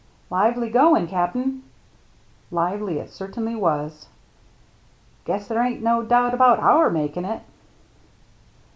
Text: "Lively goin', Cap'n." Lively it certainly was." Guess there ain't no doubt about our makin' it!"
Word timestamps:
"Lively 0.35 0.71
goin', 0.71 1.05
Cap'n." 1.05 1.61
Lively 2.49 2.97
it 2.97 3.11
certainly 3.11 3.53
was." 3.53 4.07
Guess 5.25 5.47
there 5.47 5.61
ain't 5.61 5.83
no 5.83 6.01
doubt 6.01 6.33
about 6.33 6.57
our 6.57 6.89
makin' 6.89 7.23
it!" 7.23 7.43